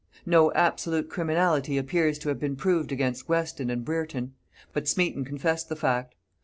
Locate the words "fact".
5.75-6.15